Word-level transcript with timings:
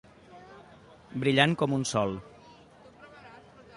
Brillant 1.23 1.53
com 1.63 1.75
un 1.79 1.85
sol. 1.93 2.17